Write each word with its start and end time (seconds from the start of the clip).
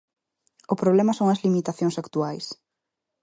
O 0.73 0.75
problema 0.81 1.13
son 1.19 1.27
as 1.33 1.41
limitacións 1.45 1.95
actuais. 2.03 2.45